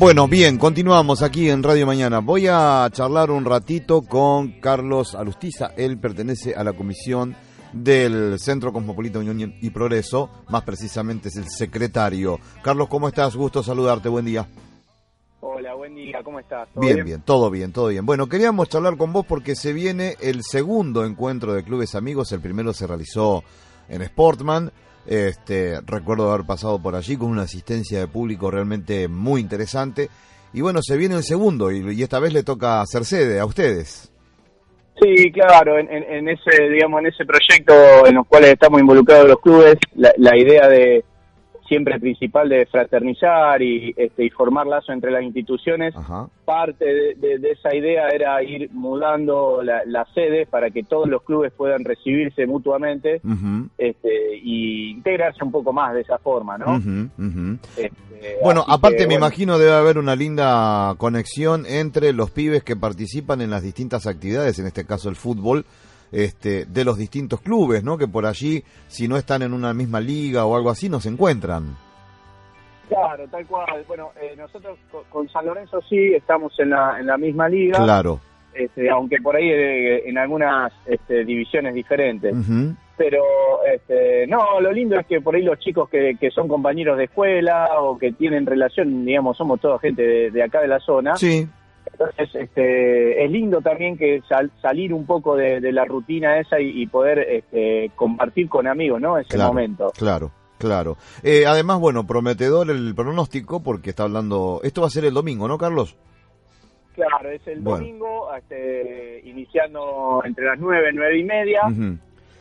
Bueno, 0.00 0.28
bien, 0.28 0.56
continuamos 0.56 1.20
aquí 1.20 1.50
en 1.50 1.62
Radio 1.62 1.86
Mañana. 1.86 2.20
Voy 2.20 2.46
a 2.46 2.88
charlar 2.90 3.30
un 3.30 3.44
ratito 3.44 4.00
con 4.00 4.58
Carlos 4.58 5.14
Alustiza. 5.14 5.72
Él 5.76 5.98
pertenece 5.98 6.54
a 6.54 6.64
la 6.64 6.72
comisión 6.72 7.36
del 7.74 8.38
Centro 8.38 8.72
Cosmopolita 8.72 9.18
Unión 9.18 9.54
y 9.60 9.68
Progreso, 9.68 10.30
más 10.48 10.62
precisamente 10.62 11.28
es 11.28 11.36
el 11.36 11.50
secretario. 11.50 12.40
Carlos, 12.62 12.88
¿cómo 12.88 13.08
estás? 13.08 13.36
Gusto 13.36 13.62
saludarte, 13.62 14.08
buen 14.08 14.24
día. 14.24 14.48
Hola, 15.42 15.74
buen 15.74 15.94
día, 15.94 16.20
¿cómo 16.22 16.38
estás? 16.38 16.68
Bien, 16.74 17.02
bien, 17.02 17.22
todo 17.22 17.50
bien, 17.50 17.72
todo 17.72 17.88
bien. 17.88 18.04
Bueno, 18.04 18.28
queríamos 18.28 18.68
charlar 18.68 18.98
con 18.98 19.12
vos 19.12 19.24
porque 19.26 19.54
se 19.54 19.72
viene 19.72 20.16
el 20.20 20.42
segundo 20.42 21.04
encuentro 21.06 21.54
de 21.54 21.64
clubes 21.64 21.94
amigos, 21.94 22.30
el 22.32 22.40
primero 22.40 22.74
se 22.74 22.86
realizó 22.86 23.42
en 23.88 24.02
Sportman 24.04 24.70
este, 25.06 25.80
recuerdo 25.86 26.30
haber 26.30 26.46
pasado 26.46 26.80
por 26.80 26.94
allí 26.94 27.16
con 27.16 27.30
una 27.30 27.42
asistencia 27.42 28.00
de 28.00 28.06
público 28.06 28.50
realmente 28.50 29.08
muy 29.08 29.40
interesante. 29.40 30.08
Y 30.52 30.60
bueno, 30.60 30.80
se 30.82 30.96
viene 30.96 31.16
el 31.16 31.22
segundo 31.22 31.70
y, 31.70 32.02
esta 32.02 32.20
vez 32.20 32.32
le 32.32 32.42
toca 32.42 32.80
hacer 32.80 33.04
sede 33.04 33.40
a 33.40 33.44
ustedes. 33.44 34.12
Sí, 35.00 35.32
claro, 35.32 35.78
en, 35.78 36.28
ese, 36.28 36.68
digamos, 36.68 37.00
en 37.00 37.06
ese 37.06 37.24
proyecto 37.24 38.06
en 38.06 38.16
los 38.16 38.26
cuales 38.26 38.50
estamos 38.50 38.80
involucrados 38.80 39.28
los 39.28 39.40
clubes, 39.40 39.76
la 39.94 40.36
idea 40.36 40.68
de, 40.68 41.04
siempre 41.70 42.00
principal 42.00 42.48
de 42.48 42.66
fraternizar 42.66 43.62
y, 43.62 43.94
este, 43.96 44.24
y 44.24 44.30
formar 44.30 44.66
lazo 44.66 44.92
entre 44.92 45.12
las 45.12 45.22
instituciones. 45.22 45.94
Parte 46.44 46.84
de, 46.84 47.40
esa 47.48 47.72
idea 47.72 48.08
era 48.08 48.42
ir 48.42 48.68
mudando 48.72 49.62
la, 49.62 49.82
la, 49.86 50.04
sede 50.12 50.46
para 50.46 50.70
que 50.70 50.82
todos 50.82 51.08
los 51.08 51.22
clubes 51.22 51.52
puedan 51.52 51.84
recibirse 51.84 52.44
mutuamente 52.44 53.20
este, 53.78 54.36
y 54.42 54.90
integrarse 54.90 55.44
un 55.44 55.52
poco 55.52 55.72
más 55.72 55.94
de 55.94 56.00
esa 56.00 56.18
forma, 56.18 56.58
¿no? 56.58 56.76
Este, 57.76 57.92
bueno, 58.42 58.64
aparte 58.66 59.06
me 59.06 59.14
imagino 59.14 59.56
debe 59.56 59.72
haber 59.72 59.96
una 59.96 60.16
linda 60.16 60.94
conexión 60.98 61.66
entre 61.66 62.12
los 62.12 62.32
pibes 62.32 62.64
que 62.64 62.74
participan 62.74 63.40
en 63.42 63.50
las 63.50 63.62
distintas 63.62 64.08
actividades, 64.08 64.58
en 64.58 64.66
este 64.66 64.84
caso 64.84 65.08
el 65.08 65.14
fútbol, 65.14 65.64
este, 66.12 66.64
de 66.64 66.84
los 66.84 66.98
distintos 66.98 67.40
clubes, 67.40 67.84
¿no? 67.84 67.96
Que 67.98 68.08
por 68.08 68.26
allí, 68.26 68.62
si 68.88 69.08
no 69.08 69.16
están 69.16 69.42
en 69.42 69.52
una 69.52 69.72
misma 69.74 70.00
liga 70.00 70.44
o 70.44 70.56
algo 70.56 70.70
así, 70.70 70.88
no 70.88 71.00
se 71.00 71.08
encuentran. 71.08 71.76
Claro, 72.88 73.26
tal 73.28 73.46
cual. 73.46 73.84
Bueno, 73.86 74.10
eh, 74.20 74.34
nosotros 74.36 74.78
con 75.08 75.28
San 75.28 75.46
Lorenzo 75.46 75.80
sí 75.88 76.12
estamos 76.12 76.52
en 76.58 76.70
la, 76.70 76.98
en 76.98 77.06
la 77.06 77.16
misma 77.16 77.48
liga. 77.48 77.82
Claro. 77.82 78.20
Este, 78.52 78.90
aunque 78.90 79.18
por 79.22 79.36
ahí 79.36 79.48
eh, 79.48 80.08
en 80.08 80.18
algunas 80.18 80.72
este, 80.86 81.24
divisiones 81.24 81.72
diferentes. 81.72 82.34
Pero 82.96 83.22
este, 83.72 84.26
no, 84.26 84.60
lo 84.60 84.72
lindo 84.72 84.98
es 84.98 85.06
que 85.06 85.20
por 85.20 85.36
ahí 85.36 85.42
los 85.42 85.58
chicos 85.60 85.88
que, 85.88 86.16
que, 86.20 86.30
son 86.30 86.48
compañeros 86.48 86.98
de 86.98 87.04
escuela 87.04 87.68
o 87.80 87.96
que 87.96 88.12
tienen 88.12 88.44
relación, 88.44 89.06
digamos, 89.06 89.36
somos 89.36 89.60
toda 89.60 89.78
gente 89.78 90.02
de, 90.02 90.30
de 90.32 90.42
acá 90.42 90.60
de 90.60 90.68
la 90.68 90.80
zona. 90.80 91.16
Sí 91.16 91.48
entonces, 92.00 92.34
este, 92.34 93.24
es 93.24 93.30
lindo 93.30 93.60
también 93.60 93.98
que 93.98 94.22
salir 94.62 94.94
un 94.94 95.04
poco 95.04 95.36
de, 95.36 95.60
la 95.70 95.84
rutina 95.84 96.40
esa 96.40 96.58
y, 96.58 96.86
poder 96.86 97.18
este, 97.18 97.90
compartir 97.94 98.48
con 98.48 98.66
amigos, 98.66 99.00
¿no? 99.00 99.18
Ese 99.18 99.36
momento. 99.36 99.92
Claro. 99.96 100.32
Claro. 100.56 100.98
Eh, 101.22 101.46
además, 101.46 101.80
bueno, 101.80 102.06
prometedor 102.06 102.70
el 102.70 102.94
pronóstico 102.94 103.62
porque 103.62 103.90
está 103.90 104.02
hablando. 104.02 104.60
Esto 104.62 104.82
va 104.82 104.88
a 104.88 104.90
ser 104.90 105.06
el 105.06 105.14
domingo, 105.14 105.48
¿no, 105.48 105.56
Carlos? 105.56 105.96
Claro, 106.94 107.30
es 107.30 107.46
el 107.46 107.64
domingo, 107.64 108.28
este, 108.36 109.22
iniciando 109.24 110.22
entre 110.24 110.44
las 110.44 110.58
nueve, 110.58 110.90
nueve 110.92 111.18
y 111.18 111.24
media, 111.24 111.62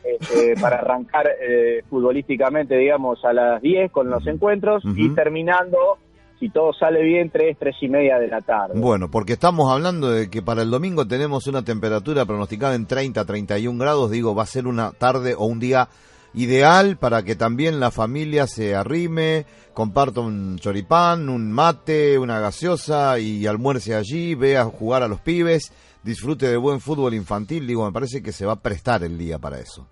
este, 0.03 0.55
para 0.59 0.79
arrancar 0.79 1.27
eh, 1.41 1.81
futbolísticamente, 1.89 2.75
digamos, 2.75 3.23
a 3.23 3.31
las 3.31 3.61
10 3.61 3.89
con 3.89 4.09
los 4.09 4.25
encuentros 4.27 4.83
y 4.95 5.09
terminando 5.15 5.97
si 6.39 6.49
todo 6.49 6.73
sale 6.73 7.03
bien, 7.03 7.29
3, 7.29 7.57
3 7.59 7.75
y 7.81 7.89
media 7.89 8.17
de 8.17 8.27
la 8.27 8.41
tarde. 8.41 8.79
Bueno, 8.79 9.11
porque 9.11 9.33
estamos 9.33 9.71
hablando 9.71 10.09
de 10.09 10.29
que 10.29 10.41
para 10.41 10.61
el 10.61 10.71
domingo 10.71 11.05
tenemos 11.05 11.47
una 11.47 11.63
temperatura 11.63 12.25
pronosticada 12.25 12.75
en 12.75 12.85
30, 12.85 13.25
31 13.25 13.77
grados, 13.77 14.11
digo, 14.11 14.33
va 14.33 14.43
a 14.43 14.47
ser 14.47 14.65
una 14.65 14.91
tarde 14.91 15.35
o 15.37 15.45
un 15.45 15.59
día 15.59 15.89
ideal 16.33 16.97
para 16.97 17.23
que 17.23 17.35
también 17.35 17.79
la 17.79 17.91
familia 17.91 18.47
se 18.47 18.75
arrime, 18.75 19.45
comparta 19.73 20.21
un 20.21 20.57
choripán, 20.59 21.27
un 21.27 21.51
mate, 21.51 22.17
una 22.17 22.39
gaseosa 22.39 23.19
y 23.19 23.45
almuerce 23.45 23.95
allí, 23.95 24.35
vea 24.35 24.63
jugar 24.65 25.03
a 25.03 25.07
los 25.07 25.19
pibes, 25.21 25.73
disfrute 26.03 26.47
de 26.47 26.57
buen 26.57 26.79
fútbol 26.79 27.13
infantil, 27.15 27.67
digo, 27.67 27.85
me 27.85 27.91
parece 27.91 28.21
que 28.21 28.31
se 28.31 28.45
va 28.45 28.53
a 28.53 28.61
prestar 28.61 29.03
el 29.03 29.17
día 29.17 29.39
para 29.39 29.59
eso. 29.59 29.87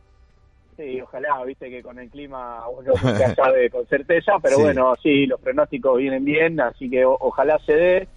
Sí, 0.78 1.02
ojalá, 1.02 1.44
viste 1.44 1.72
que 1.72 1.82
con 1.82 1.98
el 1.98 2.08
clima 2.08 2.62
uno 2.70 2.94
nunca 3.04 3.34
sabe 3.36 3.68
con 3.72 3.88
certeza, 3.88 4.34
pero 4.40 4.60
bueno, 4.60 4.94
sí, 5.02 5.26
los 5.26 5.42
pronósticos 5.42 5.98
vienen 5.98 6.24
bien, 6.24 6.62
así 6.62 6.88
que 6.88 7.04
ojalá 7.04 7.58
se 7.66 7.74
dé 7.74 8.08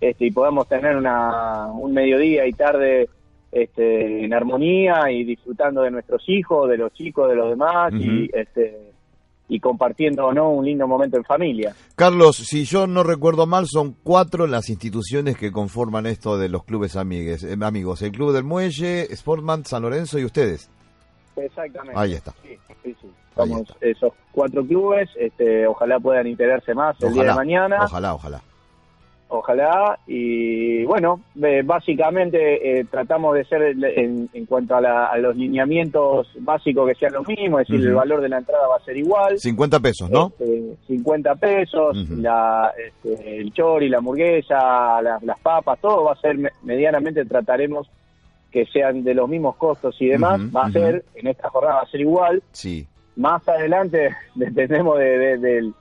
este, 0.00 0.26
y 0.26 0.30
podamos 0.32 0.66
tener 0.66 0.96
una, 0.96 1.68
un 1.68 1.94
mediodía 1.94 2.44
y 2.44 2.52
tarde 2.52 3.08
este, 3.52 4.24
en 4.24 4.34
armonía 4.34 5.12
y 5.12 5.22
disfrutando 5.22 5.82
de 5.82 5.92
nuestros 5.92 6.28
hijos, 6.28 6.68
de 6.68 6.76
los 6.76 6.92
chicos, 6.92 7.28
de 7.28 7.36
los 7.36 7.50
demás 7.50 7.92
y 7.94 8.28
este 8.32 8.88
y 9.50 9.60
compartiendo 9.60 10.30
no 10.32 10.50
un 10.50 10.66
lindo 10.66 10.86
momento 10.86 11.16
en 11.16 11.24
familia. 11.24 11.74
Carlos, 11.94 12.36
si 12.36 12.64
yo 12.64 12.86
no 12.86 13.02
recuerdo 13.02 13.46
mal, 13.46 13.66
son 13.66 13.96
cuatro 14.02 14.46
las 14.46 14.68
instituciones 14.68 15.38
que 15.38 15.50
conforman 15.50 16.04
esto 16.04 16.36
de 16.36 16.50
los 16.50 16.64
clubes 16.64 16.96
amigues, 16.96 17.44
eh, 17.44 17.56
amigos, 17.62 18.02
el 18.02 18.12
Club 18.12 18.34
del 18.34 18.44
Muelle, 18.44 19.08
Sportman, 19.16 19.64
San 19.64 19.82
Lorenzo 19.82 20.18
y 20.18 20.26
ustedes. 20.26 20.68
Exactamente. 21.40 21.98
Ahí 21.98 22.14
está. 22.14 22.32
Sí, 22.42 22.58
sí, 22.82 22.96
sí. 23.00 23.08
Somos 23.34 23.62
esos 23.80 24.12
cuatro 24.32 24.64
clubes, 24.64 25.08
este, 25.16 25.66
ojalá 25.66 26.00
puedan 26.00 26.26
integrarse 26.26 26.74
más 26.74 27.00
el 27.02 27.12
día 27.12 27.24
de 27.24 27.34
mañana. 27.34 27.84
Ojalá, 27.84 28.14
ojalá. 28.14 28.42
Ojalá, 29.30 29.98
y 30.06 30.86
bueno, 30.86 31.20
básicamente 31.64 32.80
eh, 32.80 32.86
tratamos 32.90 33.34
de 33.34 33.44
ser 33.44 33.62
en, 33.62 34.46
cuanto 34.46 34.76
a, 34.76 35.18
los 35.18 35.36
lineamientos 35.36 36.28
básicos 36.40 36.88
que 36.88 36.94
sean 36.94 37.12
los 37.12 37.28
mismos, 37.28 37.60
es 37.60 37.68
decir, 37.68 37.88
el 37.88 37.94
valor 37.94 38.22
de 38.22 38.30
la 38.30 38.38
entrada 38.38 38.66
va 38.66 38.76
a 38.76 38.84
ser 38.86 38.96
igual. 38.96 39.38
50 39.38 39.80
pesos, 39.80 40.08
¿no? 40.08 40.32
50 40.86 41.32
este, 41.32 41.46
pesos, 41.46 42.08
la, 42.08 42.72
este, 42.78 43.40
el 43.40 43.52
chori, 43.52 43.90
la 43.90 43.98
hamburguesa, 43.98 45.02
las 45.02 45.40
papas, 45.42 45.78
todo 45.78 46.04
va 46.04 46.12
a 46.12 46.20
ser 46.20 46.38
medianamente, 46.62 47.26
trataremos 47.26 47.86
que 48.50 48.66
sean 48.66 49.04
de 49.04 49.14
los 49.14 49.28
mismos 49.28 49.56
costos 49.56 49.96
y 50.00 50.06
demás, 50.06 50.40
va 50.54 50.66
a 50.66 50.70
ser, 50.70 51.04
en 51.14 51.26
esta 51.26 51.48
jornada 51.50 51.76
va 51.76 51.82
a 51.82 51.90
ser 51.90 52.00
igual. 52.00 52.42
Sí. 52.52 52.86
Más 53.16 53.46
adelante 53.48 54.10
dependemos 54.34 54.98
de, 54.98 55.72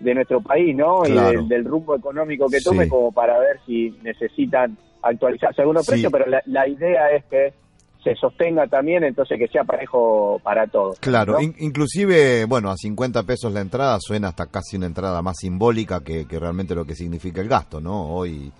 de, 0.00 0.14
nuestro 0.14 0.40
país, 0.40 0.74
¿no? 0.74 1.02
Y 1.06 1.12
del, 1.46 1.64
rumbo 1.64 1.94
económico 1.94 2.48
que 2.48 2.60
tome 2.60 2.88
como 2.88 3.12
para 3.12 3.38
ver 3.38 3.60
si 3.66 3.90
necesitan 4.02 4.76
actualizarse 5.02 5.62
algunos 5.62 5.86
precios, 5.86 6.10
pero 6.10 6.24
la, 6.46 6.68
idea 6.68 7.10
es 7.10 7.24
que 7.26 7.54
se 8.02 8.14
sostenga 8.16 8.66
también, 8.66 9.04
entonces 9.04 9.38
que 9.38 9.46
sea 9.48 9.62
parejo 9.62 10.40
para 10.42 10.66
todos. 10.66 10.98
Claro, 11.00 11.36
inclusive, 11.40 12.46
bueno, 12.46 12.70
a 12.70 12.76
50 12.76 13.22
pesos 13.24 13.52
la 13.52 13.60
entrada 13.60 13.98
suena 14.00 14.28
hasta 14.28 14.46
casi 14.46 14.78
una 14.78 14.86
entrada 14.86 15.20
más 15.22 15.36
simbólica 15.38 16.02
que, 16.02 16.26
que 16.26 16.38
realmente 16.38 16.74
lo 16.74 16.86
que 16.86 16.94
significa 16.94 17.42
el 17.42 17.48
gasto, 17.48 17.80
¿no? 17.80 18.14
Hoy 18.14 18.50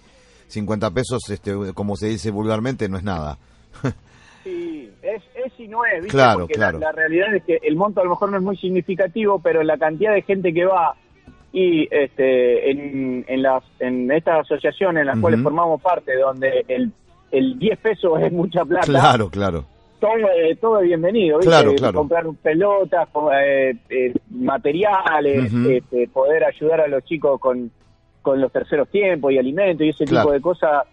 50 0.51 0.91
pesos, 0.91 1.21
este, 1.31 1.53
como 1.75 1.97
se 1.97 2.09
dice 2.09 2.31
vulgarmente, 2.31 2.89
no 2.89 2.97
es 2.97 3.05
nada. 3.05 3.39
sí, 4.45 4.91
es, 5.03 5.23
es 5.35 5.61
y 5.61 5.69
no 5.69 5.85
es, 5.85 6.03
¿viste? 6.03 6.11
Claro, 6.11 6.41
Porque 6.41 6.55
claro. 6.55 6.79
La, 6.79 6.93
realidad 6.93 7.35
es 7.35 7.45
que 7.45 7.59
el 7.63 7.77
monto 7.77 8.01
a 8.01 8.05
lo 8.05 8.11
mejor 8.11 8.31
no 8.31 8.39
es 8.39 8.43
muy 8.43 8.57
significativo, 8.57 9.41
pero 9.41 9.63
la 9.63 9.79
cantidad 9.79 10.13
de 10.13 10.23
gente 10.23 10.53
que 10.53 10.65
va 10.65 10.95
y 11.53 11.89
este, 11.91 12.71
en, 12.71 13.25
en, 13.27 13.43
las, 13.43 13.65
en 13.81 14.11
estas 14.11 14.41
asociaciones 14.41 15.01
en 15.01 15.07
las 15.07 15.19
cuales 15.19 15.41
formamos 15.43 15.81
parte, 15.83 16.17
donde 16.17 16.65
el, 16.69 16.93
el 17.33 17.59
10 17.59 17.79
pesos 17.79 18.21
es 18.21 18.33
mucha 18.33 18.65
plata. 18.65 18.87
Claro, 18.87 19.29
claro. 19.31 19.65
Todo, 19.99 20.13
todo 20.61 20.81
es 20.81 20.87
bienvenido, 20.87 21.39
¿viste? 21.39 21.51
Claro, 21.51 21.75
claro. 21.75 21.99
comprar 21.99 22.25
pelotas, 22.43 23.09
eh, 23.35 23.75
eh, 23.91 24.15
materiales, 24.31 25.53
este, 25.53 26.09
poder 26.09 26.45
ayudar 26.45 26.81
a 26.83 26.89
los 26.89 27.05
chicos 27.05 27.39
con, 27.39 27.71
con 28.23 28.41
los 28.41 28.53
terceros 28.53 28.89
tiempos 28.89 29.33
y 29.33 29.39
alimentos 29.39 29.87
y 29.87 29.91
ese 29.91 30.05
tipo 30.05 30.33
de 30.33 30.41
cosas. 30.41 30.87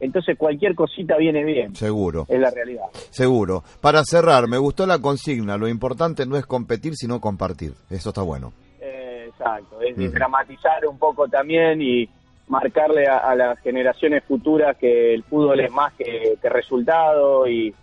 Entonces 0.00 0.38
cualquier 0.38 0.74
cosita 0.74 1.16
viene 1.16 1.42
bien. 1.44 1.74
Seguro. 1.74 2.24
Es 2.28 2.38
la 2.38 2.50
realidad. 2.50 2.84
Seguro. 3.10 3.64
Para 3.80 4.04
cerrar, 4.04 4.46
me 4.46 4.58
gustó 4.58 4.86
la 4.86 5.00
consigna. 5.00 5.56
Lo 5.56 5.66
importante 5.68 6.24
no 6.24 6.36
es 6.36 6.46
competir, 6.46 6.94
sino 6.94 7.20
compartir. 7.20 7.72
Eso 7.90 8.10
está 8.10 8.22
bueno. 8.22 8.52
exacto. 8.80 9.80
Es 9.80 9.96
dramatizar 10.12 10.86
un 10.86 10.98
poco 10.98 11.26
también 11.26 11.82
y 11.82 12.08
marcarle 12.48 13.06
a, 13.06 13.34
las 13.34 13.58
generaciones 13.60 14.24
futuras 14.24 14.76
que 14.76 15.14
el 15.14 15.22
fútbol 15.24 15.60
es 15.60 15.70
más 15.70 15.92
que, 15.94 16.38
resultado 16.42 17.46
y, 17.46 17.74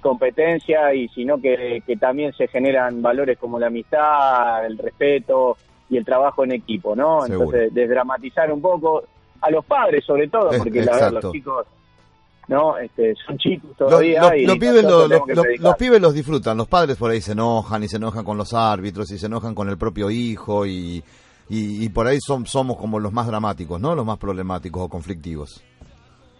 competencia 0.00 0.94
y 0.94 1.08
sino 1.08 1.40
que, 1.40 1.82
que 1.86 1.96
también 1.96 2.32
se 2.32 2.46
generan 2.48 3.02
valores 3.02 3.38
como 3.38 3.58
la 3.58 3.66
amistad, 3.66 4.64
el 4.64 4.78
respeto, 4.78 5.56
y 5.92 5.98
el 5.98 6.04
trabajo 6.04 6.42
en 6.44 6.52
equipo, 6.52 6.96
¿no? 6.96 7.20
Entonces, 7.34 7.74
desdramatizar 7.74 8.50
un 8.50 8.60
poco 8.62 9.04
a 9.40 9.50
los 9.50 9.64
padres 9.64 10.04
sobre 10.04 10.28
todo, 10.28 10.50
porque 10.58 10.80
la, 10.86 10.92
los 11.10 11.20
chicos 11.32 11.66
¿no? 12.48 12.76
Este, 12.78 13.14
son 13.26 13.38
chicos 13.38 13.70
todavía. 13.76 14.20
Los, 14.22 14.30
los 14.46 14.58
pibes, 14.58 14.82
lo- 15.36 15.46
los 15.62 15.76
pibes 15.76 16.00
los 16.00 16.14
disfrutan, 16.14 16.56
los 16.56 16.66
padres 16.68 16.96
por 16.96 17.10
ahí 17.10 17.20
se 17.20 17.32
enojan 17.32 17.82
y 17.84 17.88
se 17.88 17.96
enojan 17.98 18.24
con 18.24 18.36
los 18.36 18.52
árbitros 18.52 19.10
y 19.12 19.18
se 19.18 19.26
enojan 19.26 19.54
con 19.54 19.68
el 19.68 19.78
propio 19.78 20.10
hijo 20.10 20.66
y, 20.66 21.02
y, 21.48 21.84
y 21.84 21.88
por 21.90 22.06
ahí 22.06 22.18
son, 22.20 22.46
somos 22.46 22.76
como 22.78 22.98
los 22.98 23.12
más 23.12 23.26
dramáticos, 23.26 23.80
¿no? 23.80 23.94
Los 23.94 24.04
más 24.04 24.18
problemáticos 24.18 24.82
o 24.82 24.88
conflictivos. 24.88 25.62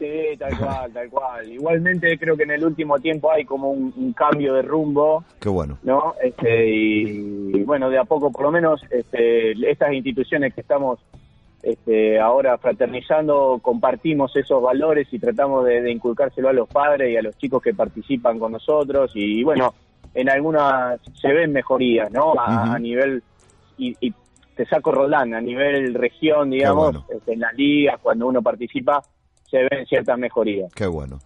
Sí, 0.03 0.37
tal 0.37 0.59
cual, 0.59 0.93
tal 0.93 1.09
cual. 1.11 1.53
Igualmente 1.53 2.19
creo 2.19 2.37
que 2.37 2.43
en 2.43 2.51
el 2.51 2.65
último 2.65 2.99
tiempo 2.99 3.31
hay 3.31 3.45
como 3.45 3.71
un, 3.71 3.95
un 3.97 4.13
cambio 4.13 4.55
de 4.55 4.63
rumbo, 4.63 5.23
Qué 5.41 5.49
bueno. 5.49 5.79
¿no? 5.85 6.15
Este, 6.21 6.69
y, 6.69 7.63
bueno, 7.63 7.89
de 7.89 7.99
a 7.99 8.05
poco, 8.05 8.33
por 8.33 8.43
lo 8.43 8.51
menos, 8.51 8.83
este, 8.91 9.53
estas 9.71 9.93
instituciones 9.93 10.55
que 10.55 10.63
estamos 10.63 10.99
este, 11.63 12.19
ahora 12.19 12.59
fraternizando, 12.59 13.61
compartimos 13.63 14.35
esos 14.35 14.61
valores 14.61 15.07
y 15.13 15.21
tratamos 15.21 15.65
de, 15.67 15.83
de 15.83 15.93
inculcárselo 15.93 16.49
a 16.49 16.53
los 16.53 16.69
padres 16.69 17.13
y 17.13 17.17
a 17.17 17.23
los 17.23 17.39
chicos 17.39 17.63
que 17.63 17.73
participan 17.73 18.41
con 18.41 18.51
nosotros. 18.51 19.13
Y, 19.15 19.45
bueno, 19.45 19.73
en 20.15 20.29
algunas 20.29 21.01
se 21.15 21.33
ven 21.33 21.53
mejorías, 21.53 22.11
¿no? 22.11 22.35
A, 22.37 22.77
nivel, 22.81 23.23
y, 23.79 23.95
y 24.01 24.13
te 24.57 24.67
saco 24.67 24.91
Roldán, 24.91 25.33
a 25.33 25.41
nivel 25.41 25.95
región, 25.95 26.51
digamos, 26.51 26.93
bueno. 26.93 27.07
este, 27.09 27.35
en 27.35 27.41
las 27.41 27.55
ligas, 27.55 28.01
cuando 28.03 28.27
uno 28.27 28.43
participa, 28.43 29.01
se 29.53 29.59
ven 29.71 29.87
ciertas 29.87 30.19
mejorías. 30.19 30.73
Qué 30.75 30.87
bueno. 30.87 31.21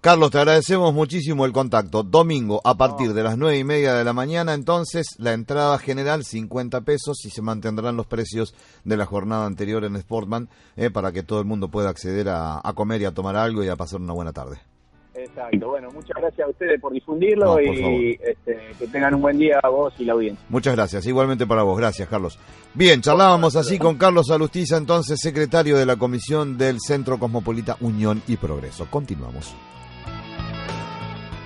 Carlos, 0.00 0.30
te 0.30 0.38
agradecemos 0.38 0.94
muchísimo 0.94 1.44
el 1.44 1.52
contacto. 1.52 2.02
Domingo, 2.02 2.60
a 2.64 2.76
partir 2.76 3.12
de 3.12 3.22
las 3.22 3.36
nueve 3.36 3.58
y 3.58 3.64
media 3.64 3.94
de 3.94 4.04
la 4.04 4.12
mañana, 4.12 4.54
entonces, 4.54 5.06
la 5.18 5.32
entrada 5.32 5.78
general 5.78 6.24
50 6.24 6.80
pesos 6.80 7.24
y 7.24 7.30
se 7.30 7.42
mantendrán 7.42 7.96
los 7.96 8.06
precios 8.06 8.54
de 8.84 8.96
la 8.96 9.06
jornada 9.06 9.46
anterior 9.46 9.84
en 9.84 9.96
Sportman 9.96 10.48
eh, 10.76 10.90
para 10.90 11.12
que 11.12 11.22
todo 11.22 11.40
el 11.40 11.44
mundo 11.44 11.68
pueda 11.68 11.90
acceder 11.90 12.28
a, 12.28 12.60
a 12.62 12.72
comer 12.72 13.02
y 13.02 13.04
a 13.04 13.12
tomar 13.12 13.36
algo 13.36 13.62
y 13.62 13.68
a 13.68 13.76
pasar 13.76 14.00
una 14.00 14.12
buena 14.12 14.32
tarde. 14.32 14.71
Exacto. 15.14 15.68
Bueno, 15.68 15.90
muchas 15.92 16.16
gracias 16.16 16.46
a 16.46 16.50
ustedes 16.50 16.80
por 16.80 16.92
difundirlo 16.92 17.44
No, 17.44 17.52
por 17.54 17.62
y 17.62 18.18
este, 18.22 18.58
que 18.78 18.86
tengan 18.86 19.14
un 19.14 19.22
buen 19.22 19.38
día 19.38 19.60
a 19.62 19.68
vos 19.68 19.92
y 19.98 20.04
la 20.04 20.14
audiencia. 20.14 20.44
Muchas 20.48 20.74
gracias, 20.74 21.06
igualmente 21.06 21.46
para 21.46 21.62
vos. 21.62 21.78
Gracias, 21.78 22.08
Carlos. 22.08 22.38
Bien, 22.74 23.00
charlábamos 23.02 23.56
así 23.56 23.78
con 23.78 23.96
Carlos 23.98 24.30
Alustiza, 24.30 24.76
entonces 24.76 25.20
secretario 25.20 25.76
de 25.76 25.86
la 25.86 25.96
Comisión 25.96 26.56
del 26.56 26.78
Centro 26.80 27.18
Cosmopolita 27.18 27.76
Unión 27.80 28.22
y 28.26 28.36
Progreso. 28.36 28.86
Continuamos. 28.90 29.54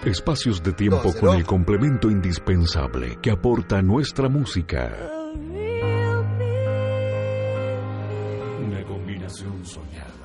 Espacios 0.04 0.62
de 0.62 0.72
tiempo 0.72 1.12
con 1.18 1.36
el 1.36 1.44
complemento 1.44 2.08
indispensable 2.08 3.18
que 3.20 3.32
aporta 3.32 3.82
nuestra 3.82 4.28
música. 4.28 5.10
Una 8.64 8.84
combinación 8.84 9.64
soñada. 9.64 10.15